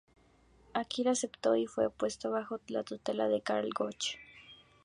Akira 0.73 1.11
aceptó 1.11 1.55
y 1.55 1.67
fue 1.67 1.91
puesto 1.91 2.31
bajo 2.31 2.59
la 2.69 2.83
tutela 2.83 3.27
de 3.27 3.41
Karl 3.41 3.69
Gotch. 3.69 4.15